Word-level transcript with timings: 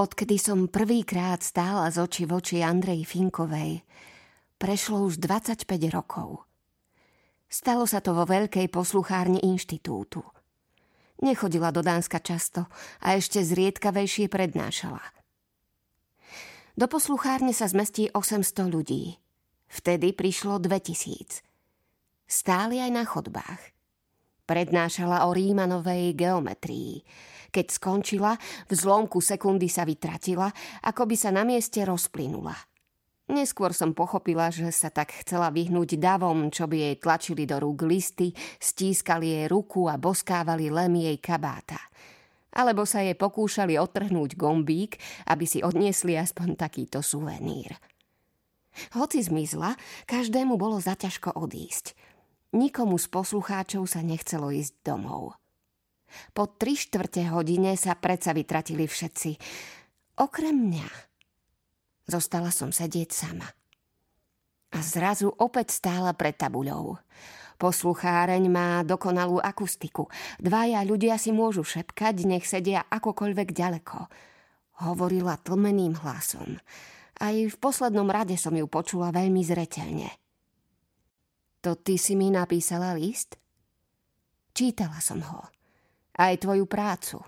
Odkedy 0.00 0.40
som 0.40 0.64
prvýkrát 0.64 1.44
stála 1.44 1.84
z 1.92 2.00
oči 2.00 2.24
v 2.24 2.40
oči 2.40 2.64
Andrej 2.64 3.04
Finkovej, 3.04 3.84
prešlo 4.56 5.04
už 5.04 5.20
25 5.20 5.68
rokov. 5.92 6.48
Stalo 7.52 7.84
sa 7.84 8.00
to 8.00 8.16
vo 8.16 8.24
veľkej 8.24 8.72
posluchárni 8.72 9.44
inštitútu. 9.44 10.24
Nechodila 11.20 11.68
do 11.68 11.84
Dánska 11.84 12.16
často 12.24 12.64
a 13.04 13.12
ešte 13.12 13.44
zriedkavejšie 13.44 14.32
prednášala. 14.32 15.04
Do 16.80 16.88
posluchárne 16.88 17.52
sa 17.52 17.68
zmestí 17.68 18.08
800 18.08 18.72
ľudí. 18.72 19.20
Vtedy 19.68 20.16
prišlo 20.16 20.64
2000. 20.64 21.44
Stáli 22.24 22.80
aj 22.80 22.88
na 22.88 23.04
chodbách. 23.04 23.79
Prednášala 24.50 25.30
o 25.30 25.30
Rímanovej 25.30 26.18
geometrii. 26.18 27.06
Keď 27.54 27.66
skončila, 27.70 28.34
v 28.66 28.72
zlomku 28.74 29.22
sekundy 29.22 29.70
sa 29.70 29.86
vytratila, 29.86 30.50
ako 30.82 31.06
by 31.06 31.14
sa 31.14 31.30
na 31.30 31.46
mieste 31.46 31.86
rozplynula– 31.86 32.58
Neskôr 33.30 33.70
som 33.70 33.94
pochopila, 33.94 34.50
že 34.50 34.66
sa 34.74 34.90
tak 34.90 35.14
chcela 35.22 35.54
vyhnúť 35.54 36.02
davom, 36.02 36.50
čo 36.50 36.66
by 36.66 36.76
jej 36.90 36.96
tlačili 36.98 37.46
do 37.46 37.62
rúk 37.62 37.86
listy, 37.86 38.34
stískali 38.58 39.30
jej 39.30 39.46
ruku 39.46 39.86
a 39.86 39.94
boskávali 39.94 40.66
lem 40.66 40.98
jej 40.98 41.18
kabáta. 41.22 41.78
Alebo 42.50 42.82
sa 42.82 43.06
jej 43.06 43.14
pokúšali 43.14 43.78
otrhnúť 43.78 44.34
gombík, 44.34 44.98
aby 45.30 45.46
si 45.46 45.62
odniesli 45.62 46.18
aspoň 46.18 46.58
takýto 46.58 47.06
suvenír. 47.06 47.78
Hoci 48.98 49.22
zmizla, 49.22 49.78
každému 50.10 50.58
bolo 50.58 50.82
zaťažko 50.82 51.38
odísť. 51.38 51.94
Nikomu 52.50 52.98
z 52.98 53.06
poslucháčov 53.06 53.86
sa 53.86 54.02
nechcelo 54.02 54.50
ísť 54.50 54.82
domov. 54.82 55.38
Po 56.34 56.50
tri 56.50 56.74
štvrte 56.74 57.30
hodine 57.30 57.78
sa 57.78 57.94
predsa 57.94 58.34
vytratili 58.34 58.90
všetci. 58.90 59.30
Okrem 60.18 60.56
mňa. 60.58 60.88
Zostala 62.10 62.50
som 62.50 62.74
sedieť 62.74 63.10
sama. 63.14 63.46
A 64.74 64.78
zrazu 64.82 65.30
opäť 65.30 65.78
stála 65.78 66.10
pred 66.14 66.34
tabuľou. 66.34 66.98
Poslucháreň 67.60 68.42
má 68.50 68.82
dokonalú 68.82 69.38
akustiku. 69.38 70.10
Dvaja 70.42 70.82
ľudia 70.82 71.20
si 71.22 71.30
môžu 71.30 71.62
šepkať, 71.62 72.26
nech 72.26 72.48
sedia 72.48 72.82
akokoľvek 72.88 73.48
ďaleko. 73.52 73.98
Hovorila 74.90 75.38
tlmeným 75.38 75.94
hlasom. 76.02 76.58
Aj 77.20 77.36
v 77.36 77.56
poslednom 77.60 78.08
rade 78.08 78.34
som 78.40 78.56
ju 78.56 78.64
počula 78.64 79.12
veľmi 79.12 79.44
zreteľne. 79.44 80.08
To 81.60 81.76
ty 81.76 82.00
si 82.00 82.16
mi 82.16 82.32
napísala 82.32 82.96
list? 82.96 83.36
Čítala 84.56 84.98
som 84.98 85.20
ho. 85.20 85.44
Aj 86.16 86.34
tvoju 86.36 86.64
prácu. 86.64 87.20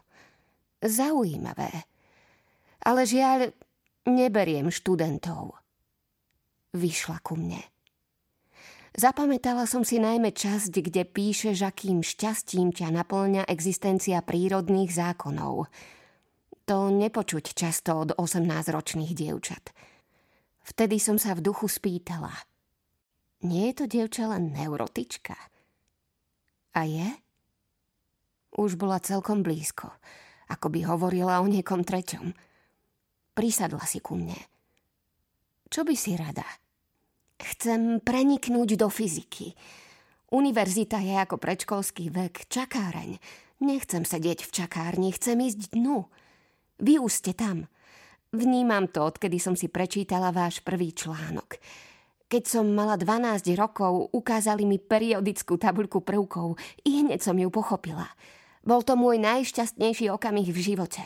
Zaujímavé. 0.82 1.70
Ale 2.82 3.06
žiaľ, 3.06 3.54
Neberiem 4.02 4.66
študentov. 4.74 5.54
Vyšla 6.74 7.22
ku 7.22 7.38
mne. 7.38 7.62
Zapamätala 8.98 9.62
som 9.70 9.86
si 9.86 10.02
najmä 10.02 10.34
časť, 10.34 10.74
kde 10.82 11.06
píše, 11.06 11.54
akým 11.54 12.02
šťastím 12.02 12.74
ťa 12.74 12.90
naplňa 12.90 13.46
existencia 13.46 14.18
prírodných 14.26 14.90
zákonov. 14.90 15.70
To 16.66 16.90
nepočuť 16.90 17.54
často 17.54 17.94
od 17.94 18.10
18-ročných 18.18 19.14
dievčat. 19.14 19.70
Vtedy 20.66 20.98
som 20.98 21.14
sa 21.14 21.38
v 21.38 21.46
duchu 21.46 21.70
spýtala. 21.70 22.34
Nie 23.42 23.70
je 23.70 23.74
to 23.82 23.84
dievča 23.90 24.30
len 24.30 24.54
neurotička? 24.54 25.34
A 26.78 26.80
je? 26.86 27.08
Už 28.54 28.78
bola 28.78 29.02
celkom 29.02 29.42
blízko, 29.42 29.90
ako 30.48 30.66
by 30.70 30.80
hovorila 30.86 31.42
o 31.42 31.46
niekom 31.46 31.82
treťom– 31.82 32.30
Prisadla 33.32 33.80
si 33.88 34.04
ku 34.04 34.12
mne. 34.12 34.36
Čo 35.72 35.88
by 35.88 35.94
si 35.96 36.12
rada? 36.20 36.44
Chcem 37.40 37.96
preniknúť 38.04 38.76
do 38.76 38.92
fyziky. 38.92 39.56
Univerzita 40.28 41.00
je 41.00 41.16
ako 41.16 41.40
predškolský 41.40 42.12
vek, 42.12 42.44
čakáreň. 42.52 43.16
Nechcem 43.64 44.04
sedieť 44.04 44.44
v 44.44 44.50
čakárni, 44.52 45.16
chcem 45.16 45.40
ísť 45.40 45.72
dnu. 45.72 46.12
Vy 46.76 47.00
už 47.00 47.12
ste 47.24 47.32
tam. 47.32 47.72
Vnímam 48.36 48.84
to, 48.92 49.00
odkedy 49.00 49.40
som 49.40 49.56
si 49.56 49.72
prečítala 49.72 50.28
váš 50.28 50.60
prvý 50.60 50.92
článok. 50.92 51.56
Keď 52.32 52.48
som 52.48 52.64
mala 52.72 52.96
12 52.96 53.44
rokov, 53.60 54.08
ukázali 54.08 54.64
mi 54.64 54.80
periodickú 54.80 55.60
tabuľku 55.60 56.00
prvkov 56.00 56.56
i 56.80 57.04
hneď 57.04 57.20
som 57.20 57.36
ju 57.36 57.52
pochopila. 57.52 58.08
Bol 58.64 58.80
to 58.80 58.96
môj 58.96 59.20
najšťastnejší 59.20 60.08
okamih 60.08 60.48
v 60.48 60.56
živote. 60.56 61.04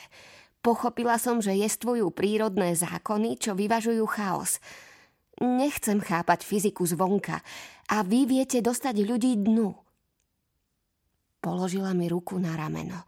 Pochopila 0.62 1.18
som, 1.18 1.42
že 1.42 1.50
jestvujú 1.58 2.14
prírodné 2.14 2.78
zákony, 2.78 3.42
čo 3.42 3.58
vyvažujú 3.58 4.06
chaos. 4.06 4.62
Nechcem 5.42 5.98
chápať 5.98 6.46
fyziku 6.46 6.86
zvonka 6.86 7.42
a 7.90 8.06
vy 8.06 8.30
viete 8.30 8.62
dostať 8.62 8.94
ľudí 9.02 9.34
dnu. 9.34 9.74
Položila 11.42 11.90
mi 11.90 12.06
ruku 12.06 12.38
na 12.38 12.54
rameno. 12.54 13.02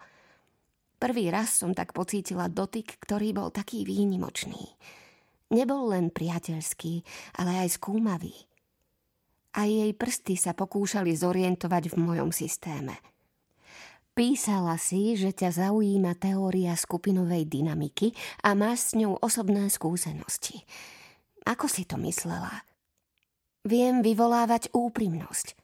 Prvý 0.98 1.30
raz 1.30 1.62
som 1.62 1.70
tak 1.70 1.94
pocítila 1.94 2.50
dotyk, 2.50 2.98
ktorý 2.98 3.30
bol 3.30 3.54
taký 3.54 3.86
výnimočný. 3.86 4.74
Nebol 5.48 5.92
len 5.96 6.12
priateľský, 6.12 7.04
ale 7.40 7.64
aj 7.64 7.80
skúmavý. 7.80 8.34
A 9.56 9.64
jej 9.64 9.90
prsty 9.96 10.36
sa 10.36 10.52
pokúšali 10.52 11.16
zorientovať 11.16 11.92
v 11.92 11.96
mojom 11.96 12.30
systéme– 12.32 12.96
Písala 14.18 14.74
si, 14.82 15.14
že 15.14 15.30
ťa 15.30 15.70
zaujíma 15.70 16.18
teória 16.18 16.74
skupinovej 16.74 17.46
dynamiky 17.46 18.10
a 18.42 18.50
máš 18.58 18.90
s 18.90 18.98
ňou 18.98 19.14
osobné 19.22 19.70
skúsenosti. 19.70 20.66
Ako 21.46 21.70
si 21.70 21.86
to 21.86 21.94
myslela? 22.02 22.66
Viem 23.62 24.02
vyvolávať 24.02 24.74
úprimnosť. 24.74 25.54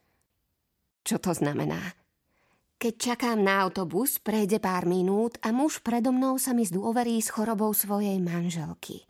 Čo 1.03 1.19
to 1.19 1.35
znamená? 1.35 1.99
Keď 2.79 2.95
čakám 2.95 3.43
na 3.43 3.59
autobus, 3.67 4.23
prejde 4.23 4.63
pár 4.63 4.87
minút 4.87 5.35
a 5.43 5.51
muž 5.51 5.83
predo 5.83 6.15
mnou 6.15 6.39
sa 6.39 6.55
mi 6.55 6.63
zdôverí 6.63 7.19
s 7.19 7.35
chorobou 7.35 7.75
svojej 7.75 8.23
manželky. 8.23 9.03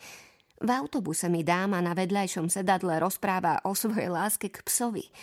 V 0.60 0.68
autobuse 0.70 1.26
mi 1.32 1.42
dáma 1.42 1.82
na 1.82 1.96
vedľajšom 1.96 2.46
sedadle 2.52 3.00
rozpráva 3.02 3.62
o 3.66 3.74
svojej 3.74 4.12
láske 4.12 4.52
k 4.52 4.62
psovi– 4.62 5.06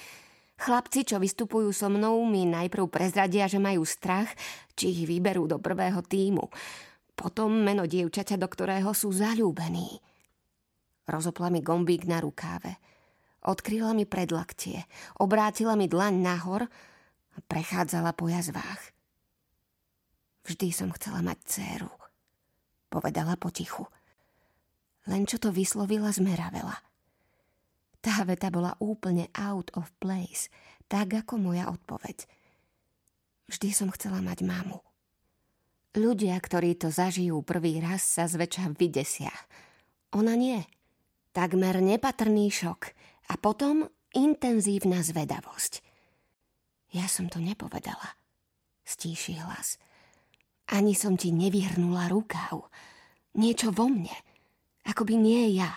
Chlapci, 0.61 1.01
čo 1.01 1.17
vystupujú 1.17 1.73
so 1.73 1.89
mnou, 1.89 2.21
mi 2.29 2.45
najprv 2.45 2.85
prezradia, 2.85 3.49
že 3.49 3.57
majú 3.57 3.81
strach, 3.81 4.29
či 4.77 4.93
ich 4.93 5.09
vyberú 5.09 5.49
do 5.49 5.57
prvého 5.57 6.05
týmu. 6.05 6.53
Potom 7.17 7.49
meno 7.65 7.89
dievčaťa, 7.89 8.37
do 8.37 8.45
ktorého 8.45 8.93
sú 8.93 9.09
zalúbení. 9.09 9.97
Rozopla 11.09 11.49
mi 11.49 11.65
gombík 11.65 12.05
na 12.05 12.21
rukáve. 12.21 12.77
Odkryla 13.41 13.97
mi 13.97 14.05
predlaktie, 14.05 14.85
obrátila 15.17 15.73
mi 15.73 15.89
dlaň 15.89 16.13
nahor 16.21 16.61
a 17.33 17.37
prechádzala 17.41 18.13
po 18.13 18.29
jazvách. 18.29 18.93
Vždy 20.45 20.69
som 20.69 20.93
chcela 20.93 21.25
mať 21.25 21.41
dceru, 21.41 21.89
povedala 22.85 23.33
potichu. 23.33 23.89
Len 25.09 25.25
čo 25.25 25.41
to 25.41 25.49
vyslovila, 25.49 26.13
zmeravela– 26.13 26.77
tá 28.01 28.25
veta 28.25 28.49
bola 28.49 28.73
úplne 28.81 29.29
out 29.37 29.69
of 29.77 29.93
place, 30.01 30.49
tak 30.89 31.13
ako 31.13 31.37
moja 31.37 31.69
odpoveď. 31.69 32.25
Vždy 33.45 33.69
som 33.69 33.93
chcela 33.93 34.25
mať 34.25 34.41
mamu. 34.41 34.81
Ľudia, 35.93 36.33
ktorí 36.41 36.73
to 36.81 36.89
zažijú 36.89 37.45
prvý 37.45 37.77
raz, 37.77 38.01
sa 38.01 38.25
zväčša 38.25 38.73
vydesia. 38.73 39.29
Ona 40.17 40.33
nie. 40.33 40.65
Takmer 41.29 41.77
nepatrný 41.77 42.49
šok 42.49 42.89
a 43.29 43.37
potom 43.37 43.85
intenzívna 44.17 45.05
zvedavosť. 45.05 45.85
Ja 46.97 47.05
som 47.05 47.29
to 47.29 47.37
nepovedala. 47.37 48.17
Stíši 48.81 49.39
hlas. 49.45 49.77
Ani 50.73 50.97
som 50.97 51.19
ti 51.19 51.29
nevyhrnula 51.29 52.09
rukav. 52.09 52.65
Niečo 53.37 53.69
vo 53.71 53.87
mne. 53.87 54.15
Ako 54.91 55.07
by 55.07 55.15
nie 55.15 55.55
ja. 55.55 55.71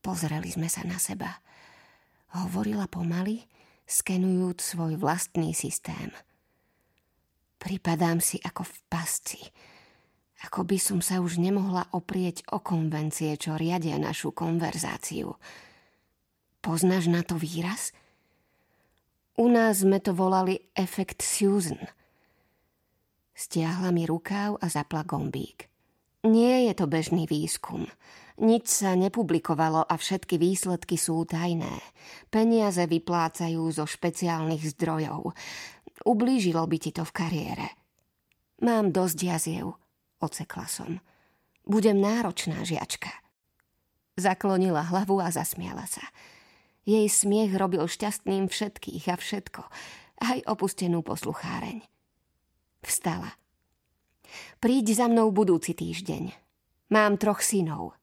Pozreli 0.00 0.48
sme 0.48 0.72
sa 0.72 0.80
na 0.88 0.96
seba. 0.96 1.44
Hovorila 2.32 2.88
pomaly, 2.88 3.44
skenujúc 3.84 4.64
svoj 4.64 4.96
vlastný 4.96 5.52
systém. 5.52 6.08
Pripadám 7.60 8.24
si 8.24 8.40
ako 8.40 8.64
v 8.64 8.76
pasci. 8.88 9.40
Ako 10.48 10.64
by 10.64 10.80
som 10.80 11.04
sa 11.04 11.20
už 11.20 11.36
nemohla 11.36 11.92
oprieť 11.92 12.48
o 12.48 12.64
konvencie, 12.64 13.36
čo 13.36 13.60
riadia 13.60 14.00
našu 14.00 14.32
konverzáciu. 14.32 15.36
Poznáš 16.64 17.12
na 17.12 17.20
to 17.20 17.36
výraz? 17.36 17.92
U 19.36 19.52
nás 19.52 19.84
sme 19.84 20.00
to 20.00 20.16
volali 20.16 20.64
efekt 20.72 21.20
Susan. 21.20 21.80
Stiahla 23.36 23.92
mi 23.92 24.08
rukáv 24.08 24.56
a 24.64 24.66
zapla 24.72 25.04
gombík. 25.04 25.75
Nie 26.24 26.70
je 26.70 26.72
to 26.78 26.86
bežný 26.88 27.28
výskum. 27.28 27.84
Nič 28.36 28.68
sa 28.68 28.92
nepublikovalo 28.92 29.84
a 29.84 29.94
všetky 29.96 30.36
výsledky 30.36 31.00
sú 31.00 31.24
tajné. 31.24 31.72
Peniaze 32.28 32.84
vyplácajú 32.84 33.64
zo 33.72 33.88
špeciálnych 33.88 34.76
zdrojov. 34.76 35.32
Ublížilo 36.04 36.60
by 36.68 36.76
ti 36.76 36.92
to 36.92 37.04
v 37.08 37.16
kariére. 37.16 37.66
Mám 38.60 38.92
dosť 38.92 39.18
jaziev, 39.24 39.76
ocekla 40.20 40.68
som. 40.68 41.00
Budem 41.64 41.96
náročná 41.96 42.60
žiačka. 42.64 43.08
Zaklonila 44.16 44.84
hlavu 44.84 45.20
a 45.20 45.32
zasmiala 45.32 45.84
sa. 45.88 46.04
Jej 46.86 47.08
smiech 47.08 47.56
robil 47.56 47.84
šťastným 47.84 48.46
všetkých 48.46 49.10
a 49.12 49.16
všetko, 49.18 49.62
aj 50.22 50.38
opustenú 50.46 51.02
poslucháreň. 51.02 51.82
Vstala. 52.84 53.34
Príď 54.62 54.96
za 54.96 55.06
mnou 55.10 55.32
budúci 55.34 55.74
týždeň. 55.76 56.32
Mám 56.92 57.18
troch 57.18 57.42
synov. 57.42 57.98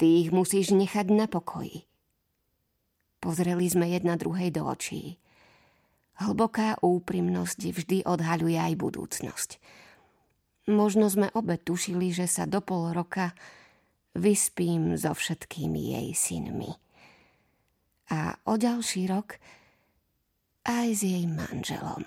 Ty 0.00 0.06
ich 0.06 0.30
musíš 0.32 0.72
nechať 0.72 1.12
na 1.12 1.28
pokoji. 1.28 1.84
Pozreli 3.20 3.68
sme 3.68 3.92
jedna 3.92 4.16
druhej 4.16 4.48
do 4.48 4.64
očí. 4.64 5.20
Hlboká 6.20 6.80
úprimnosť 6.80 7.60
vždy 7.72 7.98
odhaľuje 8.08 8.56
aj 8.56 8.74
budúcnosť. 8.80 9.50
Možno 10.68 11.08
sme 11.08 11.32
obe 11.32 11.56
tušili, 11.56 12.12
že 12.12 12.28
sa 12.28 12.44
do 12.44 12.60
pol 12.64 12.92
roka 12.92 13.32
vyspím 14.16 14.96
so 14.96 15.12
všetkými 15.12 15.96
jej 15.96 16.08
synmi. 16.12 16.72
A 18.10 18.36
o 18.44 18.58
ďalší 18.58 19.06
rok 19.08 19.38
aj 20.66 20.88
s 20.92 21.00
jej 21.06 21.24
manželom. 21.24 22.04